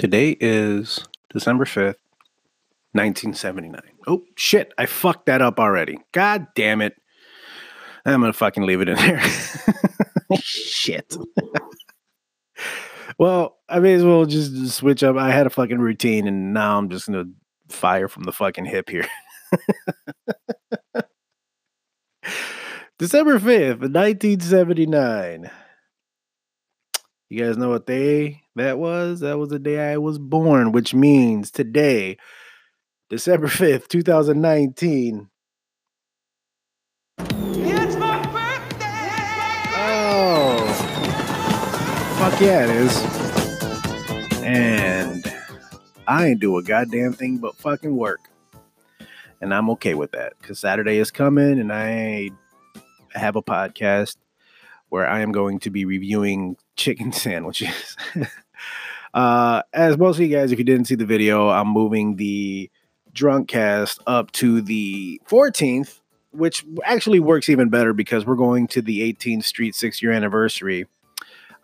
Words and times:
Today 0.00 0.34
is 0.40 1.04
December 1.30 1.66
5th, 1.66 2.00
1979. 2.92 3.82
Oh, 4.06 4.22
shit. 4.34 4.72
I 4.78 4.86
fucked 4.86 5.26
that 5.26 5.42
up 5.42 5.60
already. 5.60 5.98
God 6.12 6.46
damn 6.54 6.80
it. 6.80 6.94
I'm 8.06 8.20
going 8.20 8.32
to 8.32 8.38
fucking 8.38 8.62
leave 8.62 8.80
it 8.80 8.88
in 8.88 8.96
there. 8.96 9.20
shit. 10.40 11.14
well, 13.18 13.58
I 13.68 13.78
may 13.80 13.92
as 13.92 14.02
well 14.02 14.24
just 14.24 14.70
switch 14.70 15.02
up. 15.02 15.16
I 15.16 15.32
had 15.32 15.46
a 15.46 15.50
fucking 15.50 15.80
routine 15.80 16.26
and 16.26 16.54
now 16.54 16.78
I'm 16.78 16.88
just 16.88 17.06
going 17.06 17.22
to 17.22 17.76
fire 17.76 18.08
from 18.08 18.22
the 18.22 18.32
fucking 18.32 18.64
hip 18.64 18.88
here. 18.88 19.06
December 22.98 23.38
5th, 23.38 23.80
1979. 23.80 25.50
You 27.32 27.44
guys 27.44 27.56
know 27.56 27.68
what 27.68 27.86
day 27.86 28.42
that 28.56 28.76
was? 28.80 29.20
That 29.20 29.38
was 29.38 29.50
the 29.50 29.60
day 29.60 29.92
I 29.92 29.98
was 29.98 30.18
born, 30.18 30.72
which 30.72 30.94
means 30.94 31.52
today, 31.52 32.16
December 33.08 33.46
5th, 33.48 33.86
2019. 33.86 35.28
It's 37.20 37.96
my 37.96 38.20
birthday! 38.26 38.86
Oh, 39.76 40.66
fuck 42.18 42.40
yeah, 42.40 42.64
it 42.64 42.70
is. 42.70 43.00
And 44.42 45.24
I 46.08 46.26
ain't 46.26 46.40
do 46.40 46.56
a 46.56 46.64
goddamn 46.64 47.12
thing 47.12 47.38
but 47.38 47.54
fucking 47.54 47.96
work. 47.96 48.28
And 49.40 49.54
I'm 49.54 49.70
okay 49.70 49.94
with 49.94 50.10
that 50.10 50.32
because 50.40 50.58
Saturday 50.58 50.98
is 50.98 51.12
coming 51.12 51.60
and 51.60 51.72
I 51.72 52.30
have 53.12 53.36
a 53.36 53.42
podcast 53.42 54.16
where 54.90 55.08
I 55.08 55.20
am 55.20 55.32
going 55.32 55.58
to 55.60 55.70
be 55.70 55.84
reviewing 55.84 56.56
chicken 56.76 57.12
sandwiches. 57.12 57.96
uh, 59.14 59.62
as 59.72 59.96
most 59.96 60.16
of 60.16 60.22
you 60.22 60.36
guys, 60.36 60.52
if 60.52 60.58
you 60.58 60.64
didn't 60.64 60.86
see 60.86 60.96
the 60.96 61.06
video, 61.06 61.48
I'm 61.48 61.68
moving 61.68 62.16
the 62.16 62.70
drunk 63.12 63.48
cast 63.48 64.00
up 64.06 64.30
to 64.32 64.60
the 64.60 65.20
14th, 65.28 66.00
which 66.32 66.64
actually 66.84 67.20
works 67.20 67.48
even 67.48 67.70
better 67.70 67.92
because 67.92 68.26
we're 68.26 68.36
going 68.36 68.68
to 68.68 68.82
the 68.82 69.00
18th 69.12 69.44
Street 69.44 69.74
six 69.74 70.02
year 70.02 70.12
anniversary. 70.12 70.86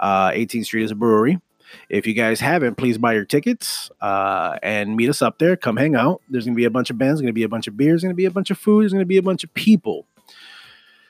Uh, 0.00 0.30
18th 0.30 0.64
Street 0.64 0.84
is 0.84 0.90
a 0.90 0.96
brewery. 0.96 1.40
If 1.88 2.06
you 2.06 2.14
guys 2.14 2.40
haven't, 2.40 2.76
please 2.76 2.96
buy 2.98 3.14
your 3.14 3.24
tickets 3.24 3.90
uh, 4.00 4.58
and 4.62 4.96
meet 4.96 5.08
us 5.08 5.20
up 5.20 5.38
there. 5.38 5.56
Come 5.56 5.76
hang 5.76 5.96
out. 5.96 6.20
There's 6.28 6.44
going 6.44 6.54
to 6.54 6.56
be 6.56 6.64
a 6.64 6.70
bunch 6.70 6.90
of 6.90 6.98
bands, 6.98 7.20
going 7.20 7.28
to 7.28 7.32
be 7.32 7.42
a 7.42 7.48
bunch 7.48 7.66
of 7.66 7.76
beers, 7.76 8.02
going 8.02 8.12
to 8.12 8.16
be 8.16 8.24
a 8.24 8.30
bunch 8.30 8.50
of 8.50 8.58
food, 8.58 8.82
there's 8.82 8.92
going 8.92 9.00
to 9.00 9.06
be 9.06 9.16
a 9.16 9.22
bunch 9.22 9.44
of 9.44 9.52
people. 9.54 10.06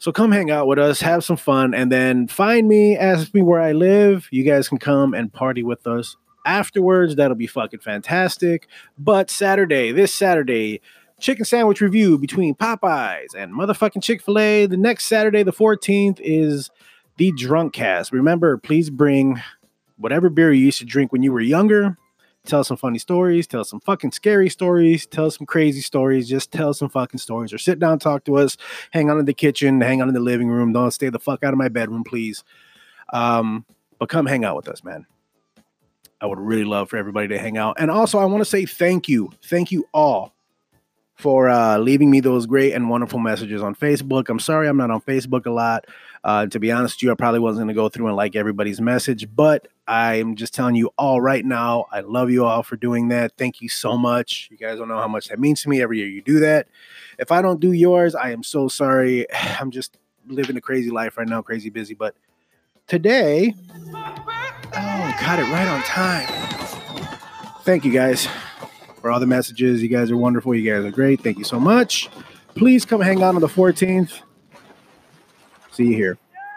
So 0.00 0.12
come 0.12 0.30
hang 0.30 0.48
out 0.50 0.68
with 0.68 0.78
us, 0.78 1.00
have 1.00 1.24
some 1.24 1.36
fun, 1.36 1.74
and 1.74 1.90
then 1.90 2.28
find 2.28 2.68
me, 2.68 2.96
ask 2.96 3.34
me 3.34 3.42
where 3.42 3.60
I 3.60 3.72
live. 3.72 4.28
You 4.30 4.44
guys 4.44 4.68
can 4.68 4.78
come 4.78 5.12
and 5.12 5.32
party 5.32 5.64
with 5.64 5.88
us 5.88 6.16
afterwards. 6.46 7.16
That'll 7.16 7.36
be 7.36 7.48
fucking 7.48 7.80
fantastic. 7.80 8.68
But 8.96 9.28
Saturday, 9.28 9.90
this 9.90 10.14
Saturday, 10.14 10.80
chicken 11.18 11.44
sandwich 11.44 11.80
review 11.80 12.16
between 12.16 12.54
Popeyes 12.54 13.34
and 13.36 13.52
motherfucking 13.52 14.02
Chick 14.02 14.22
fil 14.22 14.38
A. 14.38 14.66
The 14.66 14.76
next 14.76 15.06
Saturday, 15.06 15.42
the 15.42 15.52
14th, 15.52 16.20
is 16.22 16.70
the 17.16 17.32
drunk 17.36 17.72
cast. 17.72 18.12
Remember, 18.12 18.56
please 18.56 18.90
bring 18.90 19.42
whatever 19.96 20.30
beer 20.30 20.52
you 20.52 20.66
used 20.66 20.78
to 20.78 20.84
drink 20.84 21.10
when 21.10 21.24
you 21.24 21.32
were 21.32 21.40
younger. 21.40 21.98
Tell 22.48 22.64
some 22.64 22.78
funny 22.78 22.98
stories, 22.98 23.46
tell 23.46 23.62
some 23.62 23.80
fucking 23.80 24.12
scary 24.12 24.48
stories, 24.48 25.06
tell 25.06 25.30
some 25.30 25.44
crazy 25.44 25.82
stories, 25.82 26.26
just 26.26 26.50
tell 26.50 26.72
some 26.72 26.88
fucking 26.88 27.18
stories 27.18 27.52
or 27.52 27.58
sit 27.58 27.78
down, 27.78 27.98
talk 27.98 28.24
to 28.24 28.38
us, 28.38 28.56
hang 28.90 29.10
out 29.10 29.18
in 29.18 29.26
the 29.26 29.34
kitchen, 29.34 29.82
hang 29.82 30.00
out 30.00 30.08
in 30.08 30.14
the 30.14 30.20
living 30.20 30.48
room. 30.48 30.72
Don't 30.72 30.90
stay 30.90 31.10
the 31.10 31.18
fuck 31.18 31.44
out 31.44 31.52
of 31.52 31.58
my 31.58 31.68
bedroom, 31.68 32.04
please. 32.04 32.44
Um, 33.12 33.66
but 33.98 34.08
come 34.08 34.24
hang 34.24 34.46
out 34.46 34.56
with 34.56 34.66
us, 34.66 34.82
man. 34.82 35.04
I 36.22 36.26
would 36.26 36.38
really 36.38 36.64
love 36.64 36.88
for 36.88 36.96
everybody 36.96 37.28
to 37.28 37.38
hang 37.38 37.58
out. 37.58 37.76
And 37.78 37.90
also, 37.90 38.18
I 38.18 38.24
want 38.24 38.40
to 38.40 38.46
say 38.46 38.64
thank 38.64 39.10
you. 39.10 39.30
Thank 39.44 39.70
you 39.70 39.86
all 39.92 40.32
for 41.18 41.48
uh, 41.48 41.78
leaving 41.78 42.10
me 42.10 42.20
those 42.20 42.46
great 42.46 42.72
and 42.72 42.88
wonderful 42.88 43.18
messages 43.18 43.60
on 43.60 43.74
Facebook. 43.74 44.28
I'm 44.28 44.38
sorry 44.38 44.68
I'm 44.68 44.76
not 44.76 44.92
on 44.92 45.00
Facebook 45.00 45.46
a 45.46 45.50
lot. 45.50 45.84
Uh, 46.22 46.46
to 46.46 46.60
be 46.60 46.70
honest 46.70 46.96
with 46.96 47.02
you, 47.02 47.10
I 47.10 47.14
probably 47.14 47.40
wasn't 47.40 47.66
going 47.66 47.74
to 47.74 47.74
go 47.74 47.88
through 47.88 48.06
and 48.06 48.16
like 48.16 48.36
everybody's 48.36 48.80
message, 48.80 49.26
but 49.34 49.66
I'm 49.88 50.36
just 50.36 50.54
telling 50.54 50.76
you 50.76 50.90
all 50.96 51.20
right 51.20 51.44
now. 51.44 51.86
I 51.90 52.00
love 52.00 52.30
you 52.30 52.44
all 52.44 52.62
for 52.62 52.76
doing 52.76 53.08
that. 53.08 53.32
Thank 53.36 53.60
you 53.60 53.68
so 53.68 53.98
much. 53.98 54.48
You 54.52 54.56
guys 54.56 54.78
don't 54.78 54.86
know 54.86 54.98
how 54.98 55.08
much 55.08 55.28
that 55.28 55.40
means 55.40 55.62
to 55.62 55.68
me. 55.68 55.82
Every 55.82 55.98
year 55.98 56.06
you 56.06 56.22
do 56.22 56.38
that. 56.40 56.68
If 57.18 57.32
I 57.32 57.42
don't 57.42 57.58
do 57.58 57.72
yours, 57.72 58.14
I 58.14 58.30
am 58.30 58.44
so 58.44 58.68
sorry. 58.68 59.26
I'm 59.60 59.72
just 59.72 59.98
living 60.28 60.56
a 60.56 60.60
crazy 60.60 60.90
life 60.90 61.18
right 61.18 61.28
now, 61.28 61.42
crazy 61.42 61.70
busy. 61.70 61.94
But 61.94 62.14
today, 62.86 63.54
oh, 63.92 65.16
got 65.20 65.40
it 65.40 65.50
right 65.50 65.66
on 65.66 65.82
time. 65.82 66.28
Thank 67.64 67.84
you 67.84 67.92
guys 67.92 68.28
for 69.08 69.12
all 69.12 69.20
the 69.20 69.26
messages. 69.26 69.82
You 69.82 69.88
guys 69.88 70.10
are 70.10 70.18
wonderful. 70.18 70.54
You 70.54 70.70
guys 70.70 70.84
are 70.84 70.90
great. 70.90 71.22
Thank 71.22 71.38
you 71.38 71.44
so 71.44 71.58
much. 71.58 72.10
Please 72.54 72.84
come 72.84 73.00
hang 73.00 73.22
out 73.22 73.34
on 73.34 73.40
the 73.40 73.46
14th. 73.48 74.20
See 75.70 75.84
you 75.84 75.94
here. 75.94 76.18